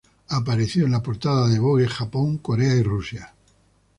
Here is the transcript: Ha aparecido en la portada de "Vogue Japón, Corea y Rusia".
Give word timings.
Ha 0.29 0.35
aparecido 0.37 0.87
en 0.87 0.93
la 0.93 1.03
portada 1.03 1.47
de 1.47 1.59
"Vogue 1.59 1.87
Japón, 1.87 2.39
Corea 2.39 2.73
y 2.75 2.81
Rusia". 2.81 3.35